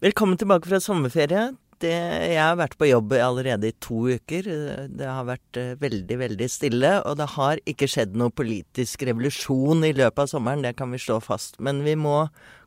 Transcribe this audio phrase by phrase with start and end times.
[0.00, 1.50] Velkommen tilbake fra sommerferie.
[1.76, 4.46] Det, jeg har vært på jobb allerede i to uker.
[4.88, 6.92] Det har vært eh, veldig, veldig stille.
[7.04, 11.02] Og det har ikke skjedd noe politisk revolusjon i løpet av sommeren, det kan vi
[11.04, 11.60] slå fast.
[11.60, 12.16] Men vi må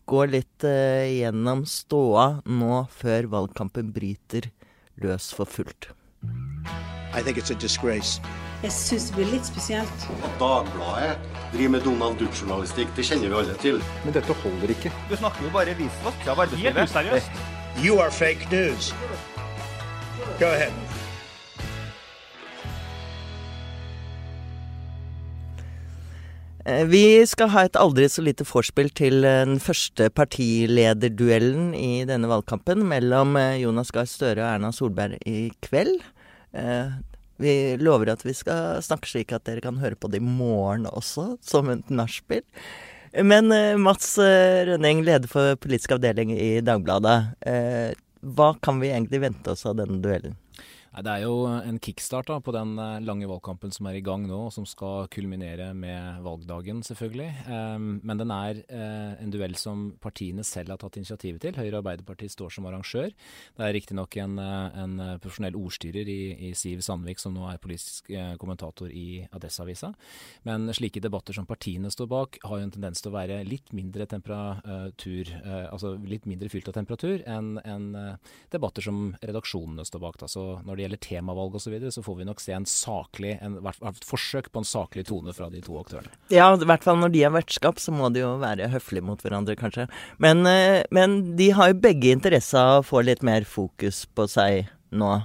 [0.06, 4.52] gå litt uh, gjennom ståa nå før valgkampen bryter
[5.02, 5.90] løs for fullt.
[7.18, 8.22] I think it's a disgrace.
[8.64, 10.06] Jeg syns det blir litt spesielt.
[10.24, 11.18] At Dagbladet
[11.52, 13.82] driver med Donald Duck-journalistikk, det kjenner vi alle til.
[14.06, 14.92] Men dette holder ikke.
[15.10, 16.80] Du snakker jo bare visvask av arbeidslivet.
[16.80, 17.44] Helt useriøst.
[17.84, 18.94] You are fake news.
[20.40, 20.71] Go ahead.
[26.63, 32.05] Eh, vi skal ha et aldri så lite vorspiel til eh, den første partilederduellen i
[32.07, 35.99] denne valgkampen mellom eh, Jonas Gahr Støre og Erna Solberg i kveld.
[37.41, 40.85] Vi lover at vi skal snakke slik at dere kan høre på det i morgen
[40.89, 42.45] også, som et nachspiel.
[43.25, 43.49] Men
[43.81, 47.17] Mats Rønning, leder for politisk avdeling i Dagbladet.
[48.23, 50.37] Hva kan vi egentlig vente oss av denne duellen?
[50.94, 54.27] Det er jo en kickstart da, på den eh, lange valgkampen som er i gang
[54.30, 57.30] nå, og som skal kulminere med valgdagen, selvfølgelig.
[57.48, 61.58] Um, men den er uh, en duell som partiene selv har tatt initiativet til.
[61.58, 63.10] Høyre og Arbeiderpartiet står som arrangør.
[63.58, 67.62] Det er riktignok en, eh, en profesjonell ordstyrer i, i, Siv Sandvik som nå er
[67.62, 69.90] politisk kommentator i Adresseavisa.
[70.46, 73.74] Men slike debatter som partiene står bak, har jo en tendens til å være litt
[73.76, 77.90] mindre temperatur, altså litt mindre fylt av temperatur enn en,
[78.54, 80.20] debatter som redaksjonene står bak.
[80.22, 80.30] Da.
[80.32, 82.67] Så når de det gjelder temavalg osv., så, videre, så får vi nok se en
[82.67, 86.12] saklig, en, et forsøk på en saklig tone fra de to aktørene.
[86.34, 89.23] Ja, i hvert fall når de er vertskap, så må de jo være høflige mot
[89.23, 89.88] hverandre, kanskje.
[90.23, 94.28] Men, eh, men de har jo begge interesse av å få litt mer fokus på
[94.31, 95.16] seg nå.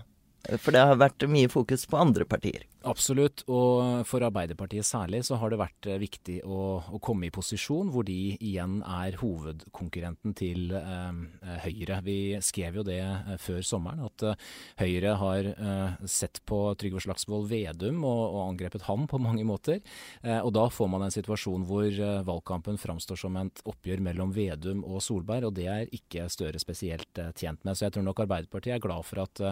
[0.63, 2.68] For det har vært mye fokus på andre partier.
[2.87, 7.33] Absolutt, og for Arbeiderpartiet særlig så har det vært eh, viktig å, å komme i
[7.35, 11.99] posisjon hvor de igjen er hovedkonkurrenten til eh, eh Høyre.
[12.07, 14.47] Vi skrev jo det eh, før sommeren, at eh,
[14.79, 19.83] Høyre har eh, sett på Trygve Slagsvold Vedum og, og, angrepet ham på mange måter.
[20.23, 21.91] og da får man en situasjon hvor
[22.25, 27.21] valgkampen framstår som et oppgjør mellom Vedum og Solberg, og det er ikke Støre spesielt
[27.37, 27.75] tjent med.
[27.75, 29.43] Så jeg tror nok Arbeiderpartiet er glad for at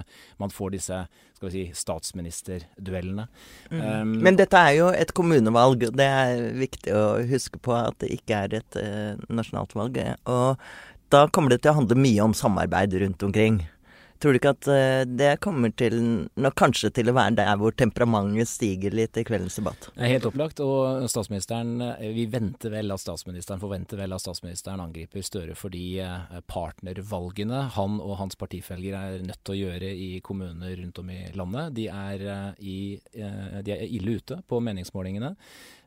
[0.40, 1.00] man får disse
[1.36, 3.28] skal vi si, statsministerduellene spillene.
[3.70, 4.02] Mm.
[4.02, 5.88] Um, Men dette er jo et kommunevalg.
[5.96, 9.98] Det er viktig å huske på at det ikke er et uh, nasjonalt valg.
[10.26, 10.56] Og
[11.10, 13.62] da kommer det til å handle mye om samarbeid rundt omkring.
[14.20, 15.96] Tror du ikke at uh, det kommer til
[16.34, 19.88] nok kanskje til å være der hvor temperamentet stiger litt i kveldens debatt?
[20.00, 20.62] Helt opplagt.
[20.64, 25.74] Og statsministeren eh, Vi venter vel at statsministeren forventer vel at statsministeren angriper Støre for
[25.74, 25.98] de
[26.46, 31.18] partnervalgene han og hans partifelger er nødt til å gjøre i kommuner rundt om i
[31.36, 32.24] landet, de er,
[32.62, 32.78] i,
[33.10, 35.32] de er ille ute på meningsmålingene.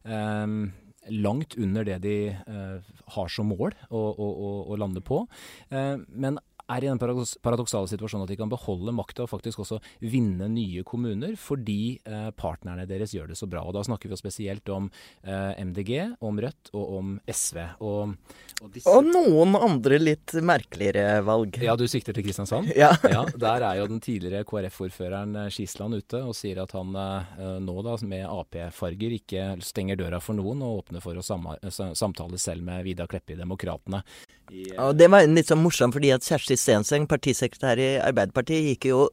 [0.03, 0.71] Um,
[1.09, 2.15] langt under det de
[2.47, 2.79] uh,
[3.15, 5.23] har som mål å, å, å, å lande på.
[5.71, 6.39] Uh, men
[6.69, 10.83] er i den paradoksale situasjonen at de kan beholde makta og faktisk også vinne nye
[10.87, 13.63] kommuner, fordi eh, partnerne deres gjør det så bra.
[13.65, 14.89] Og Da snakker vi spesielt om
[15.23, 15.91] eh, MDG,
[16.25, 17.61] om Rødt og om SV.
[17.79, 18.15] Og,
[18.61, 18.89] og, disse...
[18.91, 21.59] og, noen andre litt merkeligere valg.
[21.63, 22.71] Ja, du sikter til Kristiansand?
[22.77, 22.91] Ja.
[23.15, 27.45] ja der er jo den tidligere KrF-ordføreren eh, Skisland ute og sier at han eh,
[27.63, 32.63] nå da med Ap-farger ikke stenger døra for noen og åpner for å samtale selv
[32.67, 34.03] med Vidar Kleppe i Demokratene.
[34.49, 39.03] I, det var litt sånn morsomt fordi at Kjersti Stenseng, partisekretær i Arbeiderpartiet, gikk jo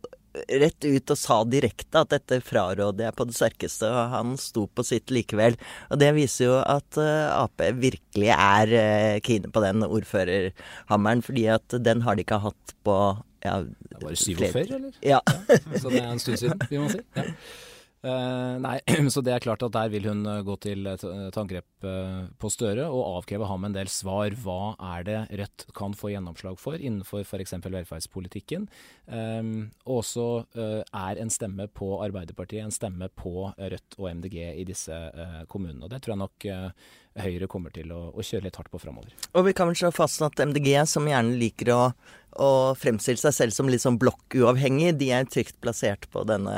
[0.60, 4.66] rett ut og sa direkte at dette fraråder jeg på det sterkeste, og han sto
[4.68, 5.56] på sitt likevel.
[5.90, 11.46] Og det viser jo at uh, Ap virkelig er uh, kine på den ordførerhammeren, fordi
[11.56, 12.98] at den har de ikke hatt på
[13.44, 14.92] ja, Det var 47, eller?
[15.04, 15.20] Ja.
[15.22, 15.78] ja.
[15.78, 17.02] Så det er en stund siden, vil man si.
[17.16, 17.26] Ja.
[18.06, 18.77] Uh, nei,
[19.12, 22.28] så det er klart at der vil hun uh, gå til et, et angrep uh,
[22.39, 24.37] på Støre og avkreve ham en del svar.
[24.44, 27.56] Hva er det Rødt kan få gjennomslag for innenfor f.eks.
[27.65, 28.69] velferdspolitikken?
[29.11, 34.67] Um, og så er en stemme på Arbeiderpartiet en stemme på Rødt og MDG i
[34.69, 34.94] disse
[35.50, 35.87] kommunene.
[35.87, 36.49] Og det tror jeg nok
[37.17, 39.15] Høyre kommer til å, å, kjøre litt hardt på framover.
[39.33, 41.81] Og vi kan vel slå fast at MDG, som gjerne liker å,
[42.44, 46.56] å fremstille seg selv som litt sånn blokkuavhengig, de er trygt plassert på denne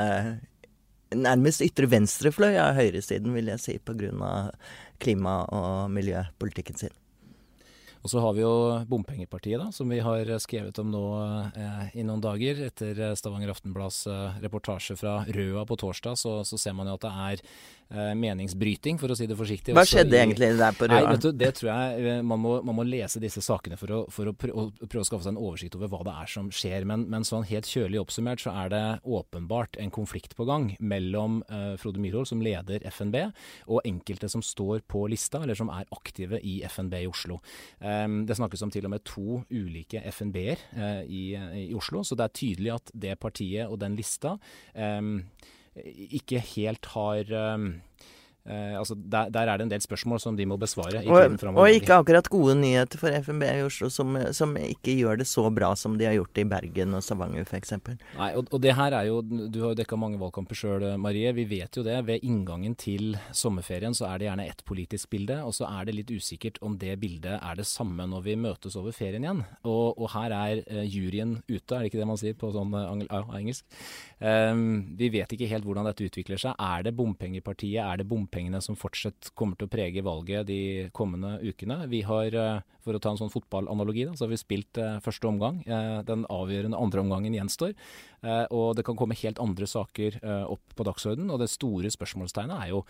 [1.15, 4.51] nærmest ytre venstrefløy av høyresiden, vil jeg si, pga.
[4.99, 6.95] klima- og miljøpolitikken sin.
[7.99, 8.53] Og så har vi jo
[8.87, 11.03] Bompengepartiet, da, som vi har skrevet om nå
[11.51, 12.61] eh, i noen dager.
[12.69, 17.03] Etter Stavanger Aftenblads eh, reportasje fra Røa på torsdag, så, så, ser man jo at
[17.03, 19.75] det er eh, meningsbryting, for å si det forsiktig.
[19.75, 20.95] Hva skjedde i, egentlig der på Røa?
[20.95, 23.91] Nei, vet du, det tror jeg eh, man må, man må lese disse sakene for
[23.95, 26.33] å, for å prø å prøve, å skaffe seg en oversikt over hva det er
[26.37, 26.87] som skjer.
[26.87, 31.41] Men, men sånn helt kjølig oppsummert så er det åpenbart en konflikt på gang mellom
[31.49, 33.19] eh, Frode Myhrvold, som leder FNB,
[33.67, 37.41] og enkelte som står på lista, eller som er aktive i FNB i Oslo.
[37.83, 37.88] Eh,
[38.27, 41.23] det snakkes om til og med to ulike FNB-er uh, i,
[41.63, 44.35] i, Oslo, så det er tydelig at det partiet og den lista
[45.85, 47.29] ikke helt har
[48.47, 51.03] Eh, altså der, der, er det en del spørsmål som de må besvare.
[51.05, 55.27] og, og ikke akkurat gode nyheter for FNB i Oslo, som, som, ikke gjør det
[55.29, 57.75] så bra som de har gjort i Bergen og Stavanger f.eks.
[58.17, 61.33] Nei, og, og, det her er jo Du har jo dekka mange valgkamper sjøl, Marie.
[61.35, 61.97] Vi vet jo det.
[62.07, 65.97] Ved inngangen til sommerferien så er det gjerne ett politisk bilde, og så er det
[65.99, 69.43] litt usikkert om det bildet er det samme når vi møtes over ferien igjen.
[69.67, 72.73] Og, og her er uh, juryen ute, er det ikke det man sier på sånn
[72.73, 73.67] uh, engelsk?
[74.19, 76.57] Um, vi vet ikke helt hvordan dette utvikler seg.
[76.57, 77.83] Er det bompengepartiet?
[77.83, 78.09] Er det
[78.39, 81.87] bompengene som fortsatt kommer til å prege valget de kommende ukene?
[81.89, 85.27] Vi har, uh, for å ta en sånn fotballanalogi, så har vi spilt uh, første
[85.27, 85.61] omgang.
[85.67, 87.75] Uh, den avgjørende andre omgangen gjenstår.
[88.51, 90.19] og det kan komme helt andre saker
[90.51, 91.31] opp på dagsordenen.
[91.31, 92.81] Og det store spørsmålstegnet er jo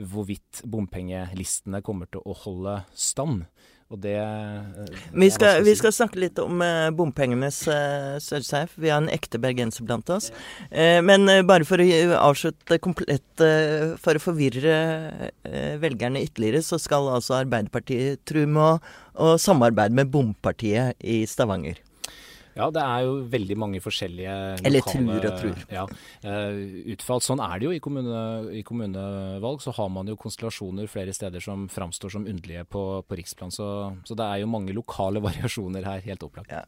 [0.00, 3.44] hvorvidt bompengelistene kommer til å holde stand.
[3.88, 8.74] Og det, eh, vi, skal, vi skal, snakke litt om uh, bompengenes uh, størrelse her.
[8.76, 10.28] Vi har en ekte bergenser blant oss.
[10.68, 11.86] Men bare for å
[12.18, 13.42] avslutte komplett
[14.02, 14.76] For å forvirre
[15.80, 21.80] velgerne ytterligere, så skal altså Arbeiderpartiet tro med å samarbeide med Bompartiet i Stavanger.
[22.58, 25.60] Ja, det er jo veldig mange forskjellige lokale Eller tror og tror.
[25.70, 25.84] Ja,
[26.26, 26.58] uh,
[26.94, 27.22] utfall.
[27.22, 29.62] Sånn er det jo i, kommune, i, kommunevalg.
[29.62, 33.54] Så har man jo konstellasjoner flere steder som framstår som underlige på, på riksplan.
[33.54, 33.68] Så,
[34.08, 36.52] så, det er jo mange lokale variasjoner her, helt opplagt.
[36.52, 36.64] Ja.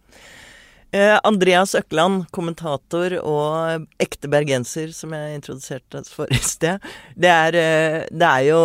[0.93, 6.83] Eh, Andreas Økland, kommentator og ekte bergenser, som jeg introduserte for i sted.
[7.15, 8.63] Det er, eh, det er jo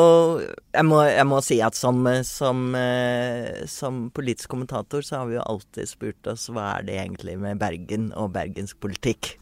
[0.74, 5.38] jeg må, jeg må, si at som, som, eh, som, politisk kommentator så har vi
[5.38, 9.36] jo alltid spurt oss hva er det egentlig med Bergen og bergensk politikk.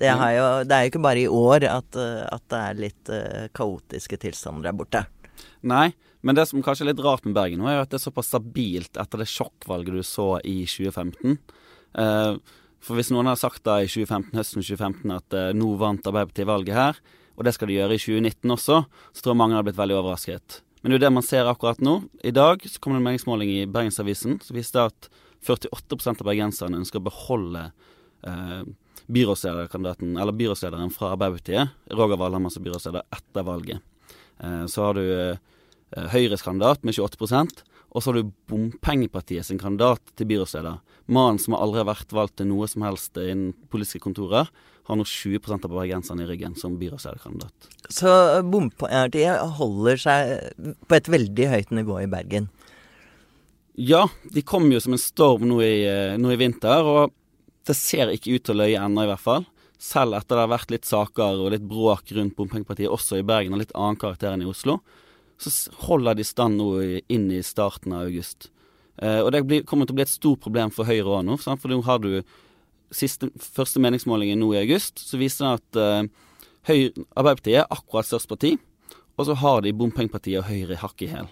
[0.00, 0.26] Det, mm.
[0.34, 3.10] jo, det er jo ikke bare i år at, at det er litt
[3.54, 5.04] kaotiske tilstander der borte.
[5.62, 5.92] Nei,
[6.26, 8.06] men det som kanskje er litt rart med Bergen nå, er jo at det er
[8.08, 11.36] såpass stabilt etter det sjokkvalget du så i 2015.
[11.98, 12.34] Eh,
[12.80, 16.48] for hvis noen hadde sagt da i 2015, høsten 2015 at eh, nå vant Arbeiderpartiet
[16.48, 17.00] valget her,
[17.36, 19.96] og det skal de gjøre i 2019 også, så tror jeg mange hadde blitt veldig
[19.96, 20.60] overrasket.
[20.80, 21.96] Men det er jo det man ser akkurat nå.
[22.24, 25.10] I dag så kom det en meningsmåling i Bergensavisen som viste at
[25.44, 27.66] 48% av bergenserne ønsker å beholde
[28.28, 28.62] eh,
[29.10, 33.84] byrådslederkandidaten, eller byrådslederen fra Arbeiderpartiet, Roger Valhammer som byrådsleder etter valget.
[34.40, 35.40] Eh, så har du eh,
[36.12, 40.78] Høyres kandidat med 28 og så har du Bompengepartiet sin kandidat til byrådsleder.
[41.10, 44.50] Mannen som aldri har vært valgt til noe som helst innen politiske kontorer,
[44.90, 47.68] har nå 20% av bergenserne i ryggen som byrådslederkandidat.
[47.90, 48.10] Så
[48.46, 50.32] Bompengepartiet holder seg
[50.86, 52.50] på et veldig høyt nivå i Bergen?
[53.78, 54.04] Ja,
[54.34, 57.14] de kom jo som en storm nå i, eh, nå i vinter, og
[57.66, 59.46] det ser ikke ut til å løye ennå, i hvert fall.
[59.80, 63.54] Selv etter det har vært litt saker og litt bråk rundt Bompengepartiet også i Bergen,
[63.54, 64.80] og litt annen karakter enn i Oslo
[65.40, 66.70] så holder de stand nå
[67.08, 68.50] inn i starten av august.
[69.00, 71.38] Eh, og det blir, kommer til å bli et stort problem for Høyre òg nå.
[71.40, 71.62] Sant?
[71.62, 72.12] For nå har du
[72.92, 76.30] siste, første meningsmålingen nå i august, så viser det at eh,
[76.68, 78.56] Høyre, Arbeiderpartiet er akkurat størst parti,
[79.16, 81.30] og så har de bompengepartiet og Høyre hakk i hæl.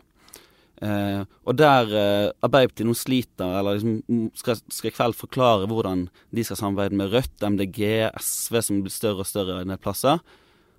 [0.79, 6.07] Eh, og der eh, Arbeiderpartiet nå sliter, eller liksom skal, skal i kveld forklare hvordan
[6.35, 7.83] de skal samarbeide med Rødt, MDG,
[8.23, 10.23] SV, som blir større og større enn plasser,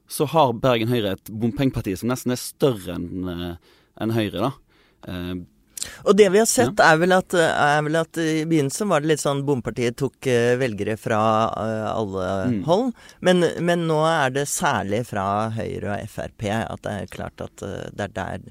[0.10, 4.52] så har Bergen Høyre et bompengeparti som nesten er større enn eh, en Høyre, da.
[5.08, 5.34] Eh,
[6.04, 6.90] og det vi har sett, ja.
[6.92, 10.28] er, vel at, er, vel at, i begynnelsen var det litt sånn bompartiet tok
[10.60, 11.20] velgere fra
[11.94, 12.58] alle mm.
[12.68, 12.90] hold.
[13.24, 15.24] Men, men, nå er det særlig fra
[15.56, 18.44] Høyre og Frp at det er klart at det er der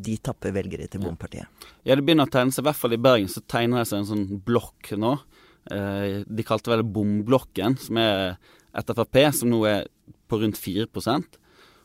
[0.00, 1.68] de tapper velgere til bompartiet.
[1.84, 4.00] Ja, det begynner å tegne seg, i hvert fall i Bergen, så tegner det seg
[4.00, 5.16] en sånn blokk nå.
[5.68, 8.38] de kalte vel Bomblokken, som er
[8.72, 9.84] et Frp som nå er
[10.28, 11.40] på rundt 4%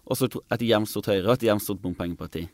[0.09, 2.47] og så et jevnstort Høyre og et jevnstort bompengeparti.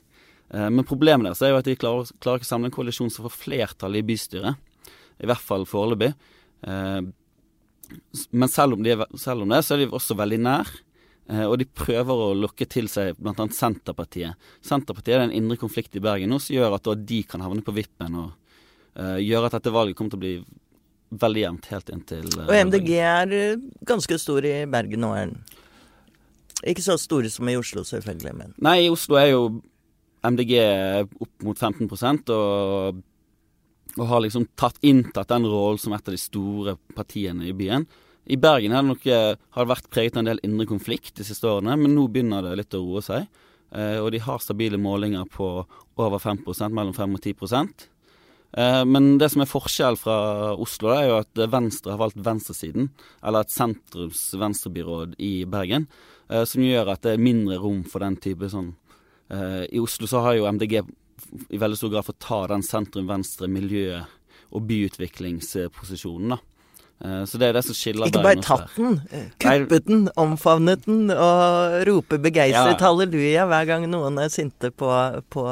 [0.51, 3.11] Eh, men problemet deres er jo at de klarer, klarer ikke å samle en koalisjon
[3.13, 4.59] som får flertall i bystyret.
[5.23, 6.11] I hvert fall foreløpig.
[6.67, 6.99] Eh,
[8.35, 10.73] men selv om, de er, selv om det, så er de også veldig nær.
[11.31, 13.47] Eh, og de prøver å lokke til seg bl.a.
[13.55, 14.49] Senterpartiet.
[14.65, 17.73] Senterpartiet er en indre konflikt i Bergen nå som gjør at de kan havne på
[17.75, 18.33] vippen og
[18.99, 20.35] uh, gjøre at dette valget kommer til å bli
[21.25, 23.33] veldig jevnt helt inntil uh, Og MDG er
[23.87, 25.63] ganske stor i Bergen nå, er den?
[26.65, 29.41] Ikke så store som i Oslo, selvfølgelig, men Nei, i Oslo er jo
[30.25, 30.55] MDG
[31.21, 33.01] opp mot 15% og,
[33.99, 37.85] og har liksom tatt, inntatt den rollen som et av de store partiene i byen.
[38.25, 41.13] I Bergen har det, nok, eh, har det vært preget av en del indre konflikt
[41.19, 43.27] de siste årene, men nå begynner det litt å roe seg.
[43.75, 45.49] Eh, og de har stabile målinger på
[46.01, 47.85] over 5% mellom 5 og 10 eh,
[48.55, 50.13] Men det som er forskjell fra
[50.63, 52.85] Oslo, er jo at Venstre har valgt venstresiden,
[53.19, 55.89] eller et sentrums venstrebyråd i Bergen.
[56.29, 58.71] Eh, som gjør at det er mindre rom for den type sånn
[59.29, 60.79] eh, I Oslo så har jo MDG
[61.53, 64.03] i veldig stor grad fått ta den sentrum-venstre miljø-
[64.55, 66.33] og byutviklingsposisjonen.
[66.33, 66.39] da.
[67.03, 70.85] Eh, Så det er det som skiller Ikke bare tatt den, eh, kuppet den, omfavnet
[70.85, 72.87] den og roper begeistret Ja.
[72.87, 74.87] halleluja hver gang noen er sinte på,
[75.29, 75.43] på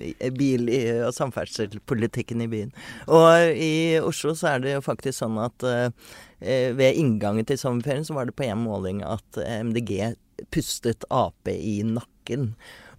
[0.00, 0.70] eh, bil-
[1.04, 2.72] og samferdselspolitikken i byen.
[3.08, 5.92] Og i Oslo så er det jo faktisk sånn at
[6.40, 10.14] ved inngangen til sommerferien så var det på en måling at MDG
[10.50, 12.54] pustet Ap i nakken.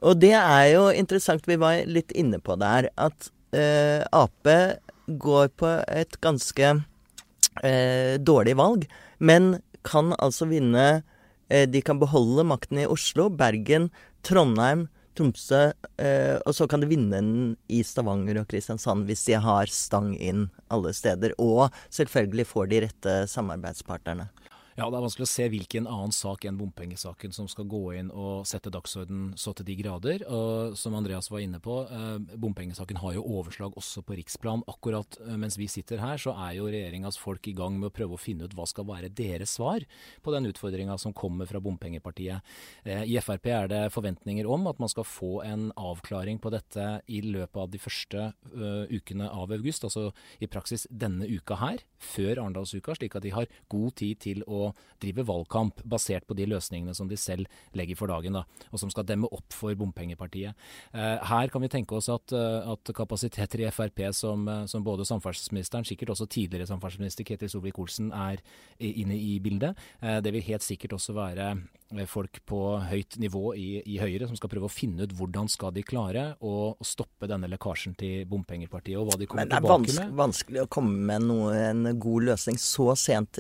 [0.06, 3.32] Og det er jo interessant, vi var litt inne på det her, at
[4.14, 4.46] Ap
[5.10, 6.84] går på et ganske
[7.63, 8.88] eh, dårlig valg,
[9.20, 11.03] men kan altså vinne
[11.50, 13.89] eh, De kan beholde makten i Oslo, Bergen,
[14.25, 17.34] Trondheim, Tromsø, eh, og så kan de vinne den
[17.67, 21.36] i Stavanger og Kristiansand hvis de har stang inn alle steder.
[21.41, 24.29] Og selvfølgelig får de rette samarbeidspartnerne.
[24.82, 28.08] Ja, Det er vanskelig å se hvilken annen sak enn bompengesaken som skal gå inn
[28.18, 30.24] og sette dagsorden så til de grader.
[30.26, 34.64] Og som Andreas var inne på, eh, bompengesaken har jo overslag også på riksplan.
[34.66, 37.94] Akkurat eh, mens vi sitter her, så er jo regjeringas folk i gang med å
[37.94, 39.86] prøve å finne ut hva skal være deres svar
[40.24, 42.42] på den utfordringa som kommer fra bompengepartiet.
[42.84, 47.04] Eh, I Frp er det forventninger om at man skal få en avklaring på dette
[47.06, 50.10] i løpet av de første uh, ukene av august, altså
[50.40, 54.71] i praksis denne uka her, før Arendalsuka, slik at de har god tid til å
[55.01, 58.92] drive valgkamp basert på de løsningene som de selv legger for dagen, da, og som
[58.94, 60.58] skal demme opp for bompengepartiet.
[60.94, 64.84] Eh, her kan vi tenke oss at, eh, at kapasiteter i Frp som, eh, som
[64.84, 68.42] både samferdselsministeren, sikkert også tidligere samferdselsminister Ketil Solvik-Olsen er
[68.80, 69.75] inne i bildet.
[70.01, 71.62] Det vil helt sikkert også være
[72.10, 75.74] folk på høyt nivå i, i Høyre som skal prøve å finne ut hvordan skal
[75.75, 79.88] de klare å, å stoppe denne lekkasjen til bompengepartiet, og hva de kommer tilbake med.
[79.88, 80.17] Men det er med.
[80.21, 83.39] vanskelig å komme med noe, en god løsning så sent,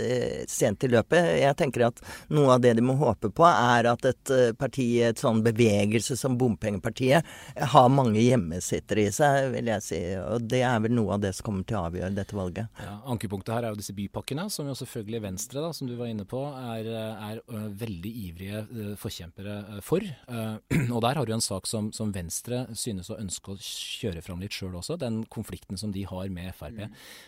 [0.51, 1.31] sent i løpet.
[1.41, 2.01] Jeg tenker at
[2.33, 6.17] noe av det de må håpe på, er at et eh, parti, et sånn bevegelse
[6.19, 7.27] som Bompengepartiet,
[7.73, 10.01] har mange hjemmesittere i seg, vil jeg si.
[10.21, 12.81] Og det er vel noe av det som kommer til å avgjøre dette valget.
[12.81, 16.11] Ja, Ankepunktet her er jo disse bypakkene, som jo selvfølgelig Venstre, da, som du var
[16.11, 16.43] inne på,
[16.75, 17.41] er, er
[17.81, 20.03] veldig ivrige forkjempere for.
[20.03, 24.23] Eh, og der har du en sak som, som Venstre synes å ønske å kjøre
[24.25, 24.97] fram litt sjøl også.
[25.01, 26.81] Den konflikten som de har med Frp.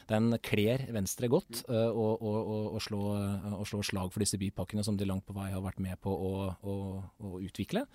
[0.10, 3.02] Den kler Venstre godt å, å, slå,
[3.58, 6.12] å slå slag for disse bypakkene som de langt på vei har vært med på
[6.14, 6.34] å,
[7.44, 7.86] utvikle.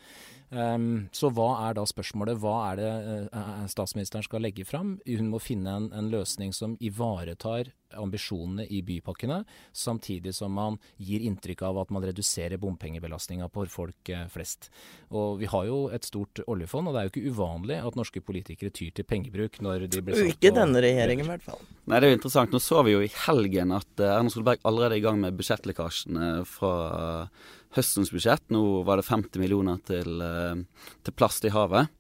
[0.50, 2.38] Um, så hva er da spørsmålet?
[2.40, 4.96] Hva er det statsministeren skal legge fram?
[5.06, 9.42] Hun må finne en, en løsning som ivaretar ambisjonene i bypakkene,
[9.72, 14.70] samtidig som man gir inntrykk av at man reduserer bompengebelastninga på folk uh, flest.
[15.08, 18.22] Og Vi har jo et stort oljefond, og det er jo ikke uvanlig at norske
[18.24, 21.62] politikere tyr til pengebruk når de blir satt Ikke denne regjeringen, i hvert fall.
[21.88, 22.52] Nei, det er jo interessant.
[22.52, 25.38] Nå så vi jo i helgen at eh, Erna Solberg allerede er i gang med
[25.38, 27.46] budsjettlekkasjene fra eh,
[27.78, 28.44] høstens budsjett.
[28.54, 31.92] Nå var det 50 millioner til, eh, til plast i havet.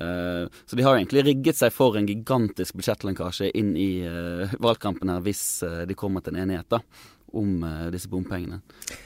[0.00, 5.10] Eh, Så de har egentlig rigget seg for en gigantisk budsjettlenkasje inn i eh, valgkampen
[5.10, 6.82] her, hvis eh, de kommer til en enighet da,
[7.32, 8.60] om eh, disse bompengene.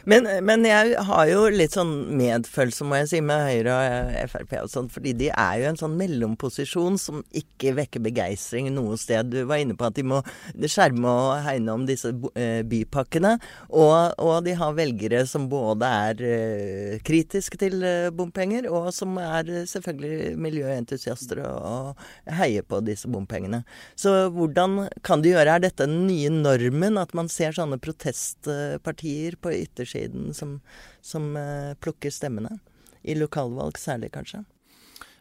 [0.09, 4.27] Men, men jeg har jo litt sånn medfølelse, må jeg si, med Høyre og eh,
[4.31, 8.99] Frp og sånn, fordi de er jo en sånn mellomposisjon som ikke vekker begeistring noe
[9.01, 9.33] sted.
[9.33, 10.23] Du var inne på at de må
[10.63, 13.35] skjerme og hegne om disse eh, bypakkene,
[13.71, 17.83] og, og de har velgere som både er kritiske til
[18.17, 21.59] bompenger, og som er selvfølgelig miljøentusiaster og,
[21.99, 23.63] og heier på disse bompengene.
[23.99, 25.57] Så hvordan kan de gjøre?
[25.57, 27.81] Er dette den nye normen, at man ser sånne
[28.13, 30.61] protestpartier på yttersiden som,
[31.01, 32.59] som eh, plukker stemmene?
[33.03, 34.45] I lokalvalg særlig, kanskje?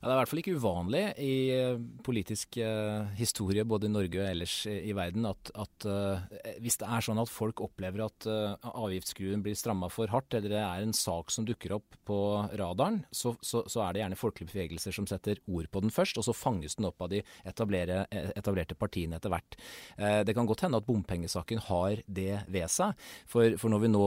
[0.02, 3.92] Ja, det er i hvert fall ikke uvanlig i eh, politisk eh, historie både i
[3.94, 8.02] Norge og ellers i, verden at, at eh, hvis det er sånn at folk opplever
[8.08, 12.00] at eh, avgiftsskruen blir stramma for hardt, eller det er en sak som dukker opp
[12.10, 12.18] på
[12.58, 16.18] radaren, så, så, så er det gjerne folkelige bevegelser som setter ord på den først,
[16.18, 19.60] og så fanges den opp av de eh, etablerte partiene etter hvert.
[20.02, 22.98] Eh, det kan godt hende at bompengesaken har det ved seg.
[23.30, 24.04] For, for når vi nå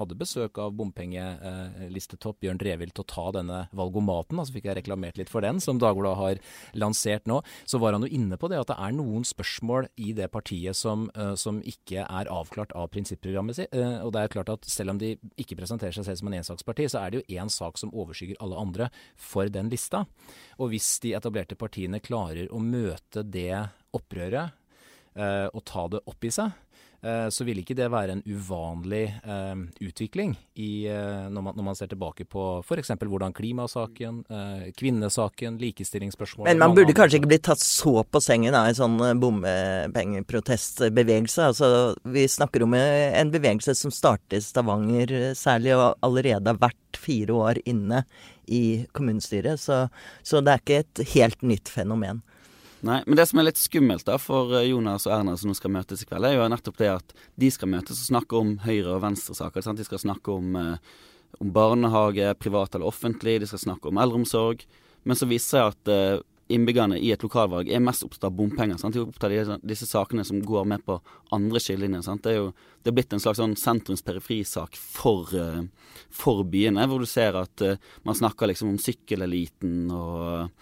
[0.00, 5.20] hadde besøk av bompengelistetopp Bjørn Drevild til å ta denne valgomaten, altså fikk jeg reklamert
[5.20, 6.40] litt for den, som Dagbladet har
[6.78, 10.12] lansert nå, så var han jo inne på det at det er noen spørsmål i
[10.16, 13.74] det partiet som, eh, som ikke er avklart av prinsipprogrammet sitt.
[13.74, 16.38] Eh, og det er klart at selv om de ikke presenterer seg selv som en
[16.40, 20.04] ensaksparti, så er det jo én sak som overskygger alle andre for den lista.
[20.60, 23.66] Og hvis de etablerte partiene klarer å møte det
[23.96, 24.54] opprøret
[25.16, 26.54] eh, og ta det opp i seg,
[27.30, 29.54] så ville ikke det være en uvanlig eh,
[29.86, 32.90] utvikling i, eh, når, man, når, man, ser tilbake på f.eks.
[32.96, 38.54] hvordan klimasaken, eh, kvinnesaken, likestillingsspørsmål Men man burde kanskje ikke bli tatt så på sengen
[38.56, 41.40] av en sånn eh, bompengeprotestbevegelse.
[41.50, 41.66] Altså,
[42.08, 47.32] vi snakker om en bevegelse som startet i Stavanger særlig, og allerede har vært fire
[47.36, 47.98] år inne
[48.46, 49.60] i kommunestyret.
[49.60, 49.88] Så,
[50.24, 52.22] så det er ikke et helt nytt fenomen.
[52.84, 55.56] Nei, men det som er litt skummelt da for eh, Jonas og Erna som nå
[55.56, 58.56] skal møtes i kveld, er jo nettopp det at de skal møtes og snakke om
[58.66, 59.64] høyre- og venstresaker.
[59.78, 60.96] De skal snakke om, eh,
[61.40, 64.66] om, barnehage, privat eller offentlig, de skal snakke om eldreomsorg.
[65.08, 68.78] Men så viser det at eh, innbyggerne i et lokalvalg er mest opptatt av bompenger.
[68.78, 68.94] Sant?
[68.94, 70.98] De er opptatt av disse, sakene som går med på
[71.34, 72.20] andre skillelinjer.
[72.22, 72.50] Det er jo
[72.84, 75.64] det er blitt en slags sånn sentrums-periferisak for, uh,
[76.14, 80.52] for byene, hvor du ser at uh, man snakker liksom om sykkeleliten og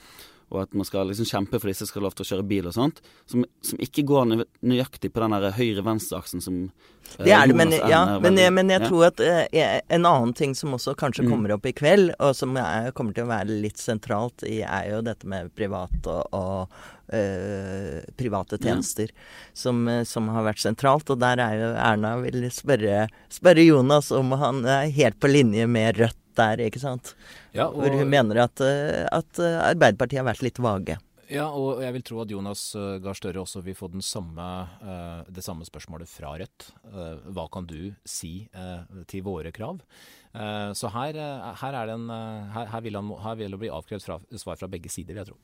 [0.54, 2.70] og at man skal liksom kjempe for disse skal ha lov til å kjøre bil
[2.70, 4.30] og sånt, som, som ikke går
[4.64, 8.82] nøyaktig på den høyre-venstre-aksen som uh, Det er det, men, ja, men, jeg, men jeg
[8.82, 8.88] ja.
[8.88, 11.30] tror at eh, en annen ting som også kanskje mm.
[11.32, 14.90] kommer opp i kveld, og som er, kommer til å være litt sentralt i, er
[14.94, 16.74] jo dette med privat og, og
[17.12, 19.46] uh, private tjenester, ja.
[19.64, 21.10] som, som, har vært sentralt.
[21.12, 25.68] Og der er jo Erna vil spørre, spørre Jonas om han er helt på linje
[25.70, 27.14] med Rødt der, ikke sant.
[27.54, 30.98] Ja, og, Hvor hun mener at, eh, at, eh, Arbeiderpartiet har vært litt vage.
[31.32, 34.44] Ja, og jeg vil tro at Jonas uh, Gahr Støre også vil få samme,
[35.32, 36.66] det samme spørsmålet fra Rødt.
[37.32, 38.44] Hva kan du si
[39.08, 39.80] til våre krav?
[40.34, 41.14] Så her,
[41.60, 45.14] her, en, her, her, vil han, her vil det bli avkrevd svar fra begge sider,
[45.14, 45.38] vil jeg tro.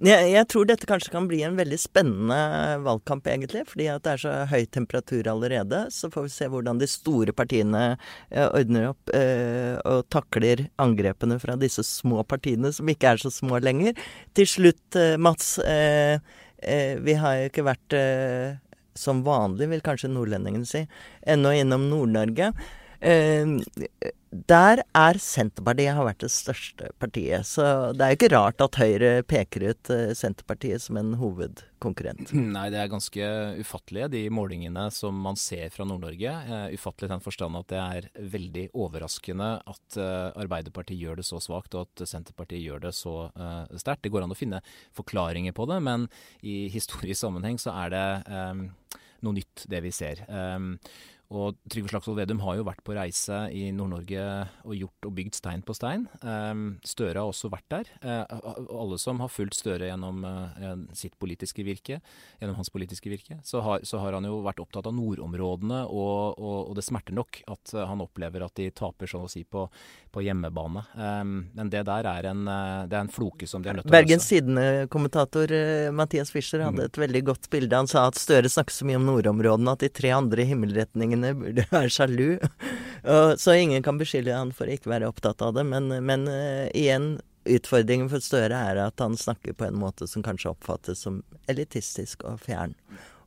[0.00, 2.38] Jeg, jeg, tror dette kanskje kan bli en veldig spennende
[2.86, 3.66] valgkamp, egentlig.
[3.68, 5.82] Fordi at det er så høy temperatur allerede.
[5.94, 11.36] Så får vi se hvordan de store partiene eh, ordner opp eh, og takler angrepene
[11.42, 13.98] fra disse små partiene, som ikke er så små lenger.
[14.36, 15.58] Til slutt, eh, Mats.
[15.68, 16.16] Eh,
[16.64, 18.58] eh, vi har jo ikke vært eh,
[18.96, 20.86] som vanlig, vil kanskje nordlendingen si,
[21.28, 22.54] ennå innom Nord-Norge.
[23.00, 27.48] Der er Senterpartiet har vært det største partiet.
[27.48, 27.64] Så
[27.96, 32.30] det er jo ikke rart at Høyre peker ut eh, Senterpartiet som en hovedkonkurrent.
[32.54, 36.34] Nei, det er ganske ufattelige de målingene som man ser fra Nord-Norge.
[36.46, 41.26] Uh, ufattelig i den forstand at det er veldig overraskende at uh, Arbeiderpartiet gjør det
[41.26, 43.16] så svakt, og at Senterpartiet gjør det så
[43.80, 44.04] sterkt.
[44.04, 44.60] Det går an å finne
[44.96, 46.06] forklaringer på det, men
[46.46, 48.68] i historisk sammenheng så er det um,
[49.26, 50.22] noe nytt, det vi ser.
[50.28, 50.76] Um,
[51.30, 54.22] og Trygve Slagsvold Vedum har jo vært på reise i Nord-Norge
[54.66, 56.08] og gjort og bygd stein på stein.
[56.26, 57.90] Um, Støre har også vært der.
[58.02, 58.24] Uh,
[58.66, 62.00] alle som har fulgt Støre gjennom uh, sitt politiske virke,
[62.40, 66.34] gjennom hans politiske virke, så har, så har han jo vært opptatt av nordområdene, og,
[66.34, 69.44] og, og, det smerter nok at uh, han opplever at de taper, sånn å si,
[69.46, 69.68] på,
[70.10, 70.82] på hjemmebane.
[70.98, 72.42] Um, men det der er en,
[72.90, 74.00] det er en floke som de er nødt til å løse.
[74.00, 75.56] Bergens Tidende-kommentator
[75.94, 77.78] Mathias Fischer hadde et veldig godt bilde.
[77.78, 81.34] Han sa at Støre snakker så mye om nordområdene at de tre andre himmelretningene tingene
[81.38, 82.38] burde være sjalu.
[83.36, 85.64] så ingen kan beskylde han for å ikke være opptatt av det.
[85.64, 90.22] Men, men uh, igjen, utfordringen for Støre er at han snakker på en måte som
[90.22, 92.74] kanskje oppfattes som elitistisk og fjern.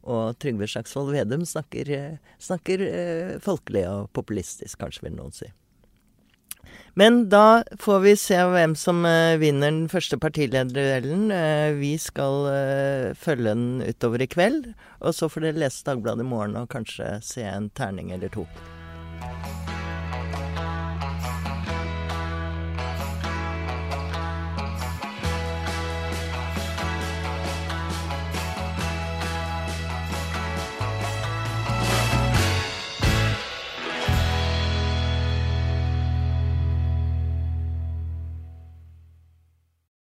[0.03, 5.49] Og Trygve Slagsvold Vedum snakker, uh, snakker uh, folkelig og populistisk, kanskje vil noen si.
[6.93, 11.25] Men da får vi se hvem som uh, vinner den første partilederduellen.
[11.33, 14.69] Uh, vi skal uh, følge den utover i kveld.
[15.01, 18.45] Og så får dere lese Dagbladet i morgen og kanskje se en terning eller to.